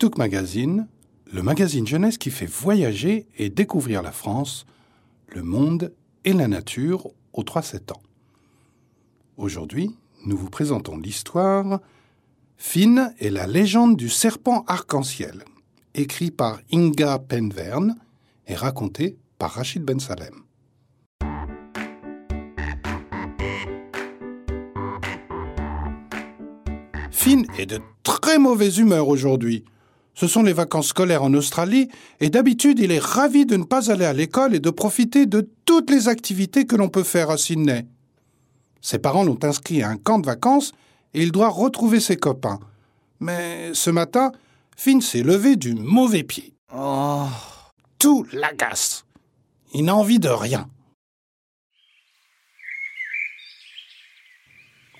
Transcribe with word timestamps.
Tuk 0.00 0.16
Magazine, 0.16 0.88
le 1.30 1.42
magazine 1.42 1.86
jeunesse 1.86 2.16
qui 2.16 2.30
fait 2.30 2.46
voyager 2.46 3.26
et 3.36 3.50
découvrir 3.50 4.00
la 4.00 4.12
France, 4.12 4.64
le 5.28 5.42
monde 5.42 5.92
et 6.24 6.32
la 6.32 6.48
nature 6.48 7.08
aux 7.34 7.42
3-7 7.42 7.92
ans. 7.92 8.00
Aujourd'hui, 9.36 9.94
nous 10.24 10.38
vous 10.38 10.48
présentons 10.48 10.96
l'histoire 10.96 11.80
Finn 12.56 13.12
et 13.18 13.28
la 13.28 13.46
légende 13.46 13.94
du 13.98 14.08
serpent 14.08 14.64
arc-en-ciel, 14.68 15.44
écrit 15.92 16.30
par 16.30 16.60
Inga 16.72 17.18
Penverne 17.18 17.98
et 18.46 18.54
raconté 18.54 19.18
par 19.36 19.50
Rachid 19.50 19.82
Ben 19.82 20.00
Salem. 20.00 20.44
Finn 27.10 27.44
est 27.58 27.66
de 27.66 27.80
très 28.02 28.38
mauvaise 28.38 28.78
humeur 28.78 29.06
aujourd'hui. 29.06 29.66
Ce 30.14 30.26
sont 30.26 30.42
les 30.42 30.52
vacances 30.52 30.88
scolaires 30.88 31.22
en 31.22 31.32
Australie 31.34 31.88
et 32.20 32.30
d'habitude 32.30 32.78
il 32.78 32.92
est 32.92 33.02
ravi 33.02 33.46
de 33.46 33.56
ne 33.56 33.64
pas 33.64 33.90
aller 33.90 34.04
à 34.04 34.12
l'école 34.12 34.54
et 34.54 34.60
de 34.60 34.70
profiter 34.70 35.26
de 35.26 35.48
toutes 35.64 35.90
les 35.90 36.08
activités 36.08 36.66
que 36.66 36.76
l'on 36.76 36.88
peut 36.88 37.04
faire 37.04 37.30
à 37.30 37.38
Sydney. 37.38 37.86
Ses 38.80 38.98
parents 38.98 39.24
l'ont 39.24 39.42
inscrit 39.42 39.82
à 39.82 39.88
un 39.88 39.96
camp 39.96 40.18
de 40.18 40.26
vacances 40.26 40.72
et 41.14 41.22
il 41.22 41.32
doit 41.32 41.48
retrouver 41.48 42.00
ses 42.00 42.16
copains. 42.16 42.60
Mais 43.20 43.70
ce 43.74 43.90
matin, 43.90 44.32
Finn 44.76 45.00
s'est 45.00 45.22
levé 45.22 45.56
du 45.56 45.74
mauvais 45.74 46.22
pied. 46.22 46.54
Oh. 46.74 47.26
Tout 47.98 48.26
l'agace. 48.32 49.04
Il 49.74 49.84
n'a 49.84 49.94
envie 49.94 50.18
de 50.18 50.28
rien. 50.28 50.68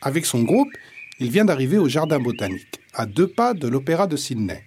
Avec 0.02 0.26
son 0.26 0.42
groupe, 0.42 0.70
il 1.18 1.30
vient 1.30 1.44
d'arriver 1.44 1.78
au 1.78 1.88
jardin 1.88 2.18
botanique, 2.18 2.80
à 2.94 3.06
deux 3.06 3.28
pas 3.28 3.52
de 3.54 3.68
l'opéra 3.68 4.06
de 4.06 4.16
Sydney. 4.16 4.64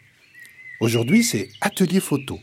Aujourd'hui, 0.80 1.24
c'est 1.24 1.50
atelier 1.62 2.00
photo. 2.00 2.40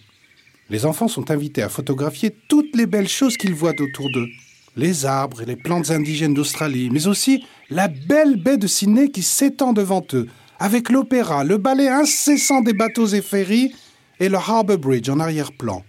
Les 0.70 0.86
enfants 0.86 1.08
sont 1.08 1.30
invités 1.30 1.62
à 1.62 1.68
photographier 1.68 2.34
toutes 2.48 2.76
les 2.76 2.86
belles 2.86 3.08
choses 3.08 3.36
qu'ils 3.36 3.54
voient 3.54 3.80
autour 3.80 4.10
d'eux. 4.10 4.28
Les 4.76 5.04
arbres 5.04 5.42
et 5.42 5.46
les 5.46 5.56
plantes 5.56 5.90
indigènes 5.90 6.34
d'Australie, 6.34 6.90
mais 6.92 7.08
aussi 7.08 7.44
la 7.70 7.88
belle 7.88 8.36
baie 8.36 8.56
de 8.56 8.68
Sydney 8.68 9.10
qui 9.10 9.22
s'étend 9.22 9.72
devant 9.72 10.06
eux, 10.14 10.28
avec 10.60 10.90
l'opéra, 10.90 11.42
le 11.42 11.56
ballet 11.56 11.88
incessant 11.88 12.60
des 12.60 12.72
bateaux 12.72 13.08
et 13.08 13.22
ferries 13.22 13.74
et 14.20 14.28
le 14.28 14.36
Harbour 14.36 14.78
Bridge 14.78 15.08
en 15.08 15.18
arrière-plan. 15.18 15.84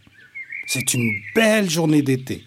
C'est 0.66 0.94
une 0.94 1.12
belle 1.36 1.69
journée 1.69 2.02
d'été. 2.02 2.44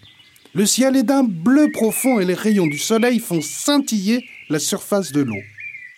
Le 0.53 0.65
ciel 0.65 0.95
est 0.95 1.03
d'un 1.03 1.23
bleu 1.23 1.69
profond 1.71 2.19
et 2.19 2.25
les 2.25 2.33
rayons 2.33 2.67
du 2.67 2.77
soleil 2.77 3.19
font 3.19 3.41
scintiller 3.41 4.25
la 4.49 4.59
surface 4.59 5.11
de 5.11 5.21
l'eau. 5.21 5.41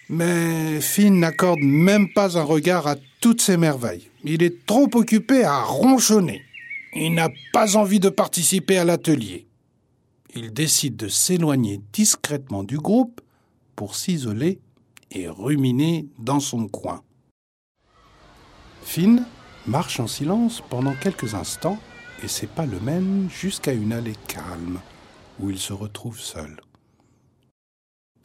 Mais 0.10 0.82
Finn 0.82 1.20
n'accorde 1.20 1.60
même 1.62 2.12
pas 2.12 2.38
un 2.38 2.44
regard 2.44 2.88
à 2.88 2.96
toutes 3.22 3.42
ces 3.42 3.58
merveilles. 3.58 4.10
Il 4.24 4.44
est 4.44 4.66
trop 4.66 4.90
occupé 4.94 5.44
à 5.44 5.62
ronchonner. 5.62 6.42
Il 6.94 7.14
n'a 7.14 7.30
pas 7.54 7.76
envie 7.76 8.00
de 8.00 8.10
participer 8.10 8.78
à 8.78 8.86
l'atelier. 8.86 9.48
Il 10.36 10.54
décide 10.54 10.96
de 10.96 11.08
s'éloigner 11.08 11.82
discrètement 11.94 12.64
du 12.64 12.78
groupe 12.78 13.22
pour 13.76 13.96
s'isoler 13.96 14.60
et 15.12 15.28
ruminer 15.28 16.08
dans 16.20 16.40
son 16.40 16.68
coin. 16.68 17.04
Finn 18.84 19.26
marche 19.66 20.00
en 20.00 20.08
silence 20.08 20.62
pendant 20.70 20.94
quelques 20.94 21.34
instants 21.34 21.80
et 22.24 22.28
ses 22.28 22.48
pas 22.48 22.66
le 22.66 22.80
mènent 22.80 23.30
jusqu'à 23.30 23.74
une 23.74 23.94
allée 23.94 24.16
calme 24.28 24.80
où 25.40 25.50
il 25.50 25.60
se 25.60 25.74
retrouve 25.74 26.20
seul. 26.20 26.58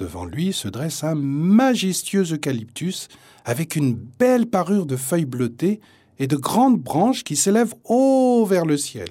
Devant 0.02 0.24
lui 0.24 0.52
se 0.52 0.66
dresse 0.66 1.04
un 1.04 1.14
majestueux 1.14 2.32
eucalyptus 2.32 3.06
avec 3.44 3.76
une 3.76 3.94
belle 3.94 4.46
parure 4.46 4.84
de 4.84 4.96
feuilles 4.96 5.26
bleutées 5.26 5.80
et 6.18 6.26
de 6.26 6.34
grandes 6.34 6.80
branches 6.80 7.22
qui 7.22 7.36
s'élèvent 7.36 7.76
haut 7.84 8.44
vers 8.44 8.66
le 8.66 8.76
ciel. 8.76 9.10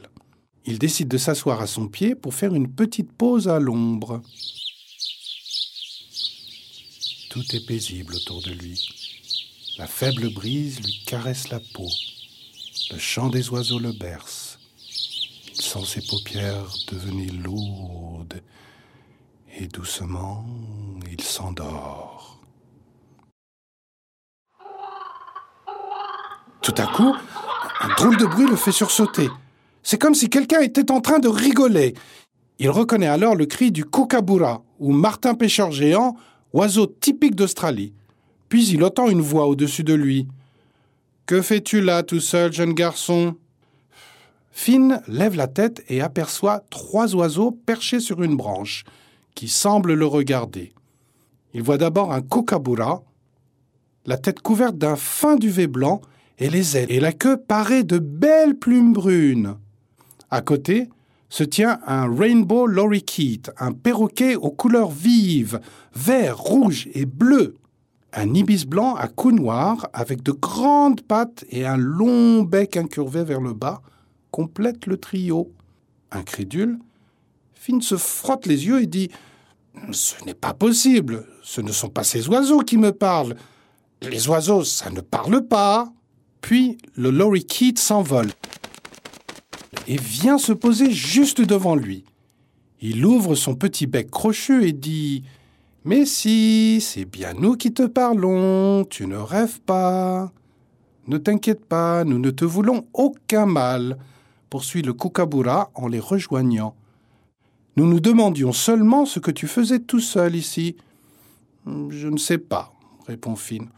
Il 0.65 0.79
décide 0.79 1.07
de 1.07 1.17
s'asseoir 1.17 1.61
à 1.61 1.67
son 1.67 1.87
pied 1.87 2.13
pour 2.13 2.33
faire 2.33 2.53
une 2.53 2.69
petite 2.69 3.09
pause 3.13 3.47
à 3.47 3.57
l'ombre. 3.57 4.21
Tout 7.29 7.55
est 7.55 7.65
paisible 7.65 8.13
autour 8.15 8.41
de 8.41 8.51
lui. 8.51 8.85
La 9.77 9.87
faible 9.87 10.29
brise 10.33 10.81
lui 10.81 11.05
caresse 11.05 11.47
la 11.47 11.61
peau. 11.73 11.87
Le 12.91 12.99
chant 12.99 13.29
des 13.29 13.49
oiseaux 13.49 13.79
le 13.79 13.93
berce. 13.93 14.59
Il 15.55 15.61
sent 15.61 15.85
ses 15.85 16.05
paupières 16.05 16.67
devenir 16.91 17.31
lourdes 17.31 18.41
et 19.57 19.67
doucement 19.67 20.45
il 21.11 21.21
s'endort. 21.21 22.39
Tout 26.61 26.75
à 26.77 26.85
coup, 26.85 27.13
un 27.81 27.89
drôle 27.95 28.17
de 28.17 28.25
bruit 28.25 28.47
le 28.47 28.55
fait 28.55 28.71
sursauter. 28.71 29.29
C'est 29.83 29.99
comme 29.99 30.13
si 30.13 30.29
quelqu'un 30.29 30.61
était 30.61 30.91
en 30.91 31.01
train 31.01 31.19
de 31.19 31.27
rigoler. 31.27 31.95
Il 32.59 32.69
reconnaît 32.69 33.07
alors 33.07 33.35
le 33.35 33.47
cri 33.47 33.71
du 33.71 33.83
kookaburra, 33.83 34.63
ou 34.79 34.91
martin 34.91 35.33
pêcheur 35.33 35.71
géant, 35.71 36.15
oiseau 36.53 36.85
typique 36.85 37.35
d'Australie. 37.35 37.93
Puis 38.47 38.67
il 38.67 38.83
entend 38.83 39.09
une 39.09 39.21
voix 39.21 39.47
au-dessus 39.47 39.83
de 39.83 39.93
lui. 39.93 40.27
Que 41.25 41.41
fais-tu 41.41 41.81
là 41.81 42.03
tout 42.03 42.19
seul, 42.19 42.53
jeune 42.53 42.73
garçon? 42.73 43.35
Finn 44.51 45.01
lève 45.07 45.35
la 45.35 45.47
tête 45.47 45.83
et 45.89 46.01
aperçoit 46.01 46.63
trois 46.69 47.15
oiseaux 47.15 47.51
perchés 47.51 47.99
sur 47.99 48.21
une 48.21 48.35
branche 48.35 48.83
qui 49.41 49.47
semble 49.47 49.95
le 49.95 50.05
regarder. 50.05 50.71
Il 51.55 51.63
voit 51.63 51.79
d'abord 51.79 52.13
un 52.13 52.21
kookaburra, 52.21 53.01
la 54.05 54.17
tête 54.19 54.39
couverte 54.39 54.77
d'un 54.77 54.95
fin 54.95 55.35
duvet 55.35 55.65
blanc 55.65 55.99
et 56.37 56.47
les 56.47 56.77
ailes 56.77 56.91
et 56.91 56.99
la 56.99 57.11
queue 57.11 57.37
parée 57.37 57.83
de 57.83 57.97
belles 57.97 58.53
plumes 58.53 58.93
brunes. 58.93 59.55
À 60.29 60.41
côté 60.41 60.89
se 61.29 61.43
tient 61.43 61.79
un 61.87 62.07
rainbow 62.15 62.67
lorikeet, 62.67 63.49
un 63.57 63.71
perroquet 63.71 64.35
aux 64.35 64.51
couleurs 64.51 64.91
vives, 64.91 65.59
vert, 65.95 66.37
rouge 66.37 66.87
et 66.93 67.07
bleu. 67.07 67.55
Un 68.13 68.35
ibis 68.35 68.67
blanc 68.67 68.93
à 68.93 69.07
cou 69.07 69.31
noir 69.31 69.89
avec 69.91 70.21
de 70.21 70.33
grandes 70.33 71.01
pattes 71.01 71.45
et 71.49 71.65
un 71.65 71.77
long 71.77 72.43
bec 72.43 72.77
incurvé 72.77 73.23
vers 73.23 73.41
le 73.41 73.53
bas 73.53 73.81
complète 74.29 74.85
le 74.85 74.97
trio. 74.97 75.51
Incrédule, 76.11 76.77
Finn 77.61 77.81
se 77.81 77.95
frotte 77.95 78.45
les 78.47 78.67
yeux 78.67 78.81
et 78.81 78.87
dit 78.87 79.09
Ce 79.91 80.23
n'est 80.25 80.33
pas 80.33 80.53
possible. 80.53 81.25
Ce 81.43 81.61
ne 81.61 81.71
sont 81.71 81.89
pas 81.89 82.03
ces 82.03 82.27
oiseaux 82.27 82.59
qui 82.59 82.77
me 82.77 82.91
parlent. 82.91 83.35
Les 84.01 84.27
oiseaux, 84.27 84.63
ça 84.63 84.89
ne 84.89 85.01
parle 85.01 85.47
pas. 85.47 85.91
Puis 86.41 86.77
le 86.95 87.11
lorikeet 87.11 87.77
s'envole 87.77 88.31
et 89.87 89.97
vient 89.97 90.37
se 90.37 90.53
poser 90.53 90.91
juste 90.91 91.41
devant 91.41 91.75
lui. 91.75 92.05
Il 92.81 93.05
ouvre 93.05 93.35
son 93.35 93.55
petit 93.55 93.85
bec 93.85 94.09
crochu 94.09 94.65
et 94.65 94.73
dit 94.73 95.23
Mais 95.85 96.05
si, 96.05 96.81
c'est 96.81 97.05
bien 97.05 97.33
nous 97.33 97.55
qui 97.55 97.73
te 97.73 97.83
parlons, 97.83 98.85
tu 98.85 99.05
ne 99.05 99.17
rêves 99.17 99.61
pas. 99.61 100.31
Ne 101.07 101.17
t'inquiète 101.17 101.65
pas, 101.65 102.03
nous 102.03 102.19
ne 102.19 102.31
te 102.31 102.45
voulons 102.45 102.87
aucun 102.93 103.45
mal, 103.45 103.97
poursuit 104.49 104.81
le 104.81 104.93
kookaburra 104.93 105.71
en 105.75 105.87
les 105.87 105.99
rejoignant. 105.99 106.75
Nous 107.81 107.87
nous 107.87 107.99
demandions 107.99 108.53
seulement 108.53 109.07
ce 109.07 109.17
que 109.17 109.31
tu 109.31 109.47
faisais 109.47 109.79
tout 109.79 110.01
seul 110.01 110.35
ici. 110.35 110.75
Je 111.65 112.07
ne 112.09 112.17
sais 112.17 112.37
pas, 112.37 112.75
répond 113.07 113.35
Finn. 113.35 113.69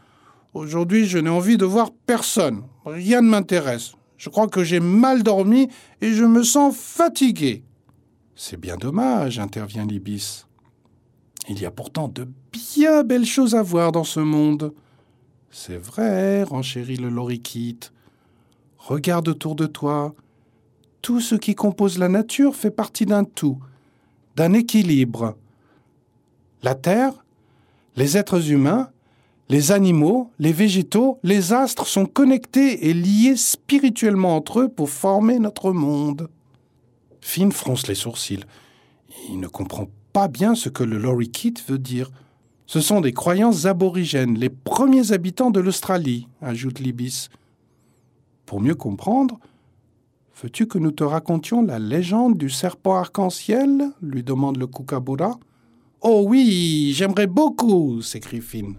Aujourd'hui, 0.52 1.06
je 1.06 1.16
n'ai 1.16 1.30
envie 1.30 1.56
de 1.56 1.64
voir 1.64 1.90
personne. 2.04 2.64
Rien 2.84 3.22
ne 3.22 3.30
m'intéresse. 3.30 3.94
Je 4.18 4.28
crois 4.28 4.46
que 4.46 4.62
j'ai 4.62 4.78
mal 4.78 5.22
dormi 5.22 5.70
et 6.02 6.12
je 6.12 6.24
me 6.24 6.42
sens 6.42 6.76
fatigué. 6.76 7.64
C'est 8.36 8.60
bien 8.60 8.76
dommage, 8.76 9.38
intervient 9.38 9.86
l'ibis. 9.86 10.48
Il 11.48 11.58
y 11.58 11.64
a 11.64 11.70
pourtant 11.70 12.08
de 12.08 12.28
bien 12.52 13.04
belles 13.04 13.24
choses 13.24 13.54
à 13.54 13.62
voir 13.62 13.90
dans 13.90 14.04
ce 14.04 14.20
monde. 14.20 14.74
C'est 15.50 15.78
vrai, 15.78 16.42
renchérit 16.42 16.98
le 16.98 17.08
lorikeet. 17.08 17.90
Regarde 18.76 19.28
autour 19.28 19.54
de 19.54 19.64
toi. 19.64 20.14
Tout 21.00 21.22
ce 21.22 21.36
qui 21.36 21.54
compose 21.54 21.96
la 21.96 22.10
nature 22.10 22.54
fait 22.54 22.70
partie 22.70 23.06
d'un 23.06 23.24
tout 23.24 23.58
d'un 24.36 24.52
équilibre. 24.52 25.36
La 26.62 26.74
Terre, 26.74 27.24
les 27.96 28.16
êtres 28.16 28.50
humains, 28.50 28.90
les 29.48 29.72
animaux, 29.72 30.30
les 30.38 30.52
végétaux, 30.52 31.18
les 31.22 31.52
astres 31.52 31.86
sont 31.86 32.06
connectés 32.06 32.88
et 32.88 32.94
liés 32.94 33.36
spirituellement 33.36 34.36
entre 34.36 34.60
eux 34.60 34.68
pour 34.68 34.90
former 34.90 35.38
notre 35.38 35.72
monde. 35.72 36.28
Finn 37.20 37.52
fronce 37.52 37.86
les 37.86 37.94
sourcils. 37.94 38.44
Il 39.28 39.40
ne 39.40 39.46
comprend 39.46 39.88
pas 40.12 40.28
bien 40.28 40.54
ce 40.54 40.68
que 40.68 40.84
le 40.84 40.98
lorikeet 40.98 41.54
veut 41.68 41.78
dire. 41.78 42.10
Ce 42.66 42.80
sont 42.80 43.00
des 43.00 43.12
croyances 43.12 43.66
aborigènes, 43.66 44.38
les 44.38 44.48
premiers 44.48 45.12
habitants 45.12 45.50
de 45.50 45.60
l'Australie, 45.60 46.28
ajoute 46.40 46.78
l'ibis. 46.78 47.28
Pour 48.46 48.60
mieux 48.60 48.74
comprendre, 48.74 49.38
Veux-tu 50.42 50.66
que 50.66 50.78
nous 50.78 50.90
te 50.90 51.04
racontions 51.04 51.62
la 51.62 51.78
légende 51.78 52.36
du 52.36 52.50
serpent 52.50 52.96
arc-en-ciel 52.96 53.92
lui 54.02 54.24
demande 54.24 54.56
le 54.56 54.66
Kookaburra. 54.66 55.38
Oh 56.00 56.24
oui, 56.26 56.92
j'aimerais 56.92 57.28
beaucoup 57.28 58.02
s'écrie 58.02 58.40
Finn. 58.40 58.74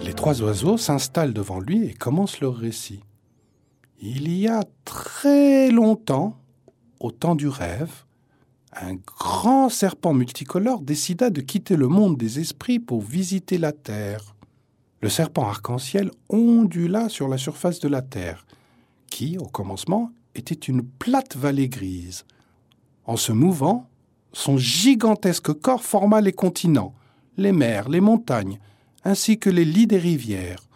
Les 0.00 0.14
trois 0.14 0.40
oiseaux 0.42 0.76
s'installent 0.76 1.34
devant 1.34 1.58
lui 1.58 1.86
et 1.86 1.92
commencent 1.92 2.40
leur 2.40 2.54
récit. 2.54 3.00
Il 4.00 4.32
y 4.32 4.46
a 4.46 4.62
très 4.84 5.72
longtemps, 5.72 6.38
au 7.00 7.10
temps 7.10 7.34
du 7.34 7.48
rêve, 7.48 8.04
un 8.72 8.94
grand 8.94 9.68
serpent 9.68 10.12
multicolore 10.12 10.80
décida 10.80 11.30
de 11.30 11.40
quitter 11.40 11.76
le 11.76 11.88
monde 11.88 12.16
des 12.16 12.38
esprits 12.38 12.78
pour 12.78 13.00
visiter 13.00 13.58
la 13.58 13.72
Terre. 13.72 14.34
Le 15.00 15.08
serpent 15.08 15.48
arc-en-ciel 15.48 16.10
ondula 16.28 17.08
sur 17.08 17.28
la 17.28 17.38
surface 17.38 17.80
de 17.80 17.88
la 17.88 18.02
Terre, 18.02 18.46
qui, 19.10 19.38
au 19.38 19.46
commencement, 19.46 20.12
était 20.34 20.54
une 20.54 20.82
plate 20.82 21.36
vallée 21.36 21.68
grise. 21.68 22.24
En 23.04 23.16
se 23.16 23.32
mouvant, 23.32 23.88
son 24.32 24.58
gigantesque 24.58 25.52
corps 25.52 25.82
forma 25.82 26.20
les 26.20 26.32
continents, 26.32 26.94
les 27.36 27.52
mers, 27.52 27.88
les 27.88 28.00
montagnes, 28.00 28.58
ainsi 29.04 29.38
que 29.38 29.50
les 29.50 29.64
lits 29.64 29.86
des 29.86 29.98
rivières. 29.98 30.68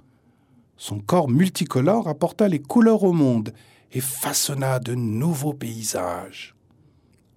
Son 0.76 0.98
corps 1.00 1.28
multicolore 1.28 2.08
apporta 2.08 2.48
les 2.48 2.60
couleurs 2.60 3.02
au 3.02 3.12
monde 3.12 3.52
et 3.92 4.00
façonna 4.00 4.78
de 4.78 4.94
nouveaux 4.94 5.52
paysages. 5.52 6.51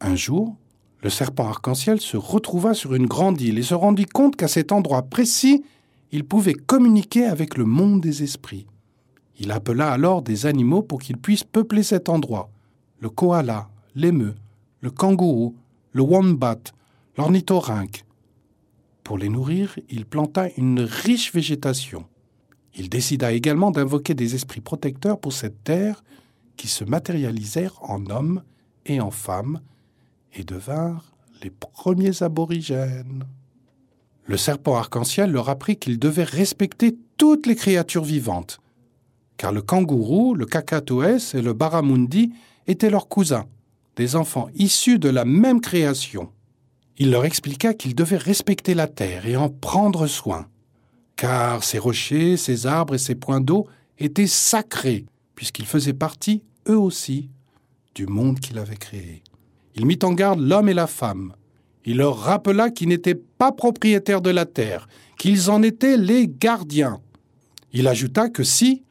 Un 0.02 0.16
jour, 0.16 0.56
le 1.02 1.10
serpent 1.10 1.48
arc-en-ciel 1.48 2.02
se 2.02 2.18
retrouva 2.18 2.74
sur 2.74 2.96
une 2.96 3.06
grande 3.06 3.40
île 3.42 3.60
et 3.60 3.64
se 3.64 3.74
rendit 3.74 4.06
compte 4.06 4.36
qu'à 4.36 4.48
cet 4.48 4.72
endroit 4.72 5.04
précis, 5.04 5.64
il 6.12 6.24
pouvait 6.24 6.54
communiquer 6.54 7.26
avec 7.26 7.58
le 7.58 7.66
monde 7.66 8.02
des 8.02 8.24
esprits. 8.24 8.66
Il 9.40 9.52
appela 9.52 9.92
alors 9.92 10.22
des 10.22 10.46
animaux 10.46 10.82
pour 10.82 11.00
qu'ils 11.02 11.18
puissent 11.18 11.44
peupler 11.44 11.84
cet 11.84 12.10
endroit. 12.10 12.50
Le 13.00 13.10
koala, 13.10 13.70
l'émeu, 13.96 14.36
le 14.82 14.92
kangourou, 14.92 15.56
le 15.92 16.02
wombat, 16.02 16.62
l'ornithorynque. 17.18 18.06
Pour 19.04 19.18
les 19.18 19.30
nourrir, 19.30 19.78
il 19.90 20.06
planta 20.06 20.48
une 20.58 20.80
riche 20.80 21.34
végétation. 21.34 22.06
Il 22.76 22.90
décida 22.90 23.32
également 23.32 23.72
d'invoquer 23.72 24.14
des 24.14 24.36
esprits 24.36 24.62
protecteurs 24.62 25.20
pour 25.20 25.34
cette 25.34 25.64
terre 25.64 26.04
qui 26.58 26.68
se 26.68 26.84
matérialisèrent 26.84 27.78
en 27.82 28.10
hommes 28.10 28.42
et 28.86 29.00
en 29.00 29.12
femmes 29.12 29.60
et 30.36 30.44
devinrent 30.44 31.16
les 31.42 31.50
premiers 31.50 32.24
aborigènes. 32.24 33.26
Le 34.26 34.38
serpent 34.38 34.76
arc-en-ciel 34.76 35.32
leur 35.32 35.50
apprit 35.50 35.78
qu'ils 35.78 36.00
devaient 36.00 36.24
respecter 36.24 36.98
toutes 37.18 37.46
les 37.46 37.56
créatures 37.56 38.04
vivantes, 38.04 38.60
car 39.38 39.52
le 39.52 39.62
kangourou, 39.62 40.34
le 40.34 40.46
cacatoès 40.46 41.36
et 41.36 41.42
le 41.42 41.54
baramundi 41.54 42.34
étaient 42.68 42.90
leurs 42.90 43.08
cousins, 43.08 43.46
des 43.96 44.16
enfants 44.16 44.50
issus 44.56 45.00
de 45.00 45.10
la 45.10 45.26
même 45.26 45.62
création. 45.62 46.32
Il 46.98 47.12
leur 47.12 47.26
expliqua 47.26 47.74
qu'ils 47.74 47.96
devaient 47.96 48.18
respecter 48.18 48.74
la 48.74 48.88
terre 48.88 49.28
et 49.28 49.36
en 49.36 49.50
prendre 49.50 50.08
soin, 50.08 50.48
car 51.16 51.64
ces 51.64 51.78
rochers, 51.78 52.38
ces 52.38 52.66
arbres 52.66 52.96
et 52.96 53.00
ces 53.00 53.16
points 53.16 53.42
d'eau 53.42 53.68
étaient 54.00 54.28
sacrés, 54.28 55.06
puisqu'ils 55.36 55.66
faisaient 55.66 55.94
partie, 55.94 56.42
eux 56.68 56.78
aussi, 56.78 57.30
du 57.94 58.08
monde 58.08 58.40
qu'il 58.40 58.58
avait 58.58 58.76
créé. 58.76 59.24
Il 59.76 59.86
mit 59.86 60.00
en 60.04 60.14
garde 60.14 60.40
l'homme 60.40 60.70
et 60.70 60.74
la 60.74 60.88
femme. 60.88 61.34
Il 61.86 61.98
leur 61.98 62.18
rappela 62.18 62.70
qu'ils 62.70 62.90
n'étaient 62.90 63.20
pas 63.38 63.52
propriétaires 63.52 64.22
de 64.22 64.30
la 64.30 64.46
terre, 64.46 64.88
qu'ils 65.18 65.52
en 65.52 65.62
étaient 65.62 65.98
les 65.98 66.28
gardiens. 66.28 67.00
Il 67.74 67.88
ajouta 67.88 68.30
que 68.30 68.44
si, 68.44 68.84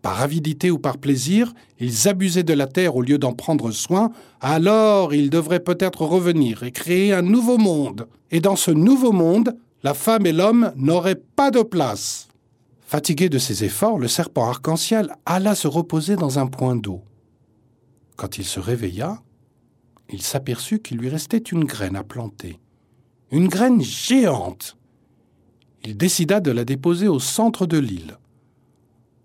par 0.00 0.20
avidité 0.20 0.70
ou 0.70 0.78
par 0.78 0.98
plaisir, 0.98 1.52
ils 1.78 2.08
abusaient 2.08 2.42
de 2.42 2.52
la 2.52 2.66
terre 2.66 2.96
au 2.96 3.02
lieu 3.02 3.18
d'en 3.18 3.32
prendre 3.32 3.70
soin, 3.70 4.10
alors 4.40 5.14
ils 5.14 5.30
devraient 5.30 5.60
peut-être 5.60 6.02
revenir 6.02 6.64
et 6.64 6.72
créer 6.72 7.12
un 7.12 7.22
nouveau 7.22 7.58
monde. 7.58 8.08
Et 8.30 8.40
dans 8.40 8.56
ce 8.56 8.70
nouveau 8.70 9.12
monde, 9.12 9.54
la 9.82 9.94
femme 9.94 10.26
et 10.26 10.32
l'homme 10.32 10.72
n'auraient 10.76 11.20
pas 11.36 11.50
de 11.50 11.62
place. 11.62 12.28
Fatigué 12.80 13.28
de 13.28 13.38
ses 13.38 13.64
efforts, 13.64 13.98
le 13.98 14.08
serpent 14.08 14.48
arc-en-ciel 14.48 15.14
alla 15.24 15.54
se 15.54 15.68
reposer 15.68 16.16
dans 16.16 16.38
un 16.38 16.46
point 16.46 16.76
d'eau. 16.76 17.02
Quand 18.16 18.38
il 18.38 18.44
se 18.44 18.60
réveilla, 18.60 19.22
il 20.10 20.22
s'aperçut 20.22 20.80
qu'il 20.80 20.98
lui 20.98 21.08
restait 21.08 21.38
une 21.38 21.64
graine 21.64 21.96
à 21.96 22.04
planter. 22.04 22.58
Une 23.30 23.48
graine 23.48 23.80
géante. 23.80 24.76
Il 25.84 25.96
décida 25.96 26.40
de 26.40 26.50
la 26.50 26.64
déposer 26.64 27.08
au 27.08 27.18
centre 27.18 27.66
de 27.66 27.78
l'île. 27.78 28.18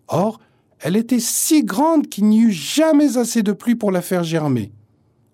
Or, 0.07 0.39
elle 0.79 0.95
était 0.95 1.19
si 1.19 1.63
grande 1.63 2.07
qu'il 2.07 2.25
n'y 2.25 2.39
eut 2.39 2.51
jamais 2.51 3.17
assez 3.17 3.43
de 3.43 3.51
pluie 3.51 3.75
pour 3.75 3.91
la 3.91 4.01
faire 4.01 4.23
germer. 4.23 4.71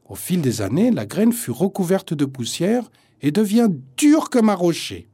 Au 0.06 0.16
fil 0.16 0.42
des 0.42 0.62
années, 0.62 0.92
la 0.92 1.06
graine 1.06 1.34
fut 1.34 1.51
recouverte 1.51 2.13
de 2.13 2.25
poussière 2.25 2.89
et 3.22 3.31
devient 3.31 3.69
dure 3.98 4.30
comme 4.30 4.50
un 4.50 4.56
rocher. 4.56 5.07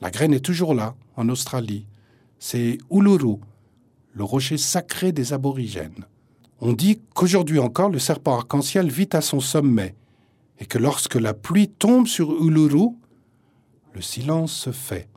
La 0.00 0.10
graine 0.10 0.32
est 0.32 0.44
toujours 0.44 0.74
là, 0.74 0.94
en 1.16 1.28
Australie. 1.28 1.86
C'est 2.38 2.78
Uluru, 2.90 3.38
le 4.12 4.24
rocher 4.24 4.58
sacré 4.58 5.12
des 5.12 5.32
aborigènes. 5.32 6.04
On 6.60 6.72
dit 6.72 7.00
qu'aujourd'hui 7.14 7.58
encore 7.58 7.90
le 7.90 7.98
serpent 7.98 8.36
arc-en-ciel 8.36 8.90
vit 8.90 9.08
à 9.12 9.20
son 9.20 9.40
sommet, 9.40 9.94
et 10.58 10.66
que 10.66 10.78
lorsque 10.78 11.14
la 11.14 11.34
pluie 11.34 11.68
tombe 11.68 12.06
sur 12.06 12.30
Uluru, 12.44 12.90
le 13.94 14.02
silence 14.02 14.52
se 14.52 14.72
fait 14.72 15.08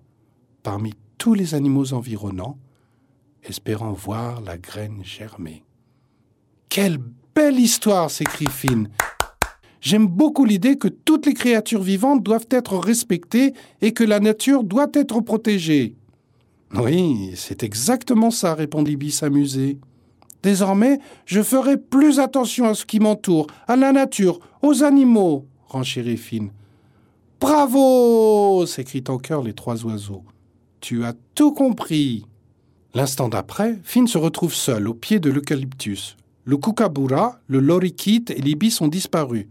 parmi 0.64 0.94
tous 1.18 1.34
les 1.34 1.56
animaux 1.56 1.94
environnants, 1.94 2.58
espérant 3.44 3.94
voir 3.94 4.42
la 4.42 4.58
graine 4.58 5.02
germer. 5.04 5.64
Quelle 6.70 7.00
belle 7.36 7.60
histoire 7.60 8.12
s'écrie 8.12 8.50
Finn. 8.50 8.90
J'aime 9.80 10.08
beaucoup 10.08 10.46
l'idée 10.46 10.78
que 10.78 10.88
toutes 10.88 11.26
les 11.26 11.34
créatures 11.34 11.82
vivantes 11.82 12.24
doivent 12.24 12.48
être 12.52 12.78
respectées 12.78 13.54
et 13.82 13.94
que 13.94 14.04
la 14.04 14.20
nature 14.20 14.64
doit 14.64 14.90
être 14.94 15.22
protégée. 15.22 15.96
Oui, 16.76 17.32
c'est 17.36 17.64
exactement 17.64 18.32
ça, 18.32 18.54
répondit 18.54 18.96
Bis 18.96 19.24
amusé. 19.24 19.80
Désormais, 20.44 21.00
je 21.26 21.42
ferai 21.42 21.78
plus 21.78 22.20
attention 22.20 22.66
à 22.66 22.74
ce 22.74 22.86
qui 22.86 23.00
m'entoure, 23.00 23.48
à 23.68 23.76
la 23.76 23.92
nature, 23.92 24.40
aux 24.62 24.84
animaux, 24.84 25.46
renchérit 25.68 26.18
Finn. 26.18 26.50
Bravo 27.40 28.66
s'écrient 28.66 29.04
en 29.08 29.18
chœur 29.18 29.44
les 29.44 29.54
trois 29.54 29.86
oiseaux. 29.86 30.24
Tu 30.80 31.04
as 31.06 31.14
tout 31.36 31.54
compris. 31.54 32.26
L'instant 32.94 33.30
d'après, 33.30 33.80
Finn 33.84 34.08
se 34.08 34.18
retrouve 34.18 34.54
seul 34.54 34.88
au 34.88 34.94
pied 34.94 35.20
de 35.20 35.30
l'eucalyptus. 35.30 36.18
Le 36.44 36.58
kookaburra, 36.58 37.40
le 37.48 37.60
lorikite 37.60 38.32
et 38.32 38.42
l'ibis 38.42 38.82
ont 38.82 38.88
disparu. 38.88 39.48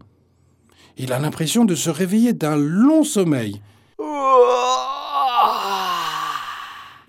Il 0.99 1.13
a 1.13 1.19
l'impression 1.19 1.65
de 1.65 1.75
se 1.75 1.89
réveiller 1.89 2.33
d'un 2.33 2.57
long 2.57 3.05
sommeil. 3.05 3.63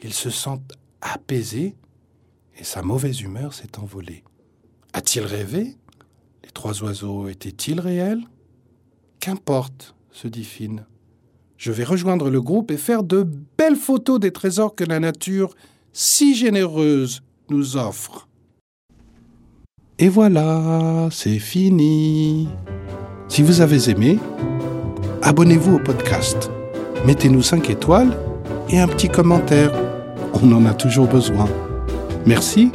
Il 0.03 0.13
se 0.13 0.29
sent 0.29 0.59
apaisé 1.01 1.75
et 2.57 2.63
sa 2.63 2.81
mauvaise 2.81 3.21
humeur 3.21 3.53
s'est 3.53 3.79
envolée. 3.79 4.23
A-t-il 4.93 5.25
rêvé? 5.25 5.77
Les 6.43 6.51
trois 6.51 6.83
oiseaux 6.83 7.27
étaient-ils 7.27 7.79
réels? 7.79 8.23
Qu'importe, 9.19 9.95
se 10.11 10.27
dit 10.27 10.43
Finn. 10.43 10.85
Je 11.57 11.71
vais 11.71 11.83
rejoindre 11.83 12.29
le 12.29 12.41
groupe 12.41 12.71
et 12.71 12.77
faire 12.77 13.03
de 13.03 13.27
belles 13.57 13.75
photos 13.75 14.19
des 14.19 14.31
trésors 14.31 14.75
que 14.75 14.83
la 14.83 14.99
nature, 14.99 15.53
si 15.93 16.35
généreuse, 16.35 17.21
nous 17.49 17.77
offre. 17.77 18.27
Et 19.99 20.09
voilà, 20.09 21.09
c'est 21.11 21.37
fini. 21.37 22.49
Si 23.27 23.43
vous 23.43 23.61
avez 23.61 23.89
aimé, 23.89 24.17
abonnez-vous 25.21 25.75
au 25.75 25.79
podcast. 25.79 26.49
Mettez-nous 27.05 27.43
5 27.43 27.69
étoiles 27.69 28.17
et 28.69 28.79
un 28.79 28.87
petit 28.87 29.09
commentaire. 29.09 29.71
On 30.41 30.51
en 30.53 30.65
a 30.65 30.73
toujours 30.73 31.07
besoin. 31.07 31.47
Merci 32.25 32.71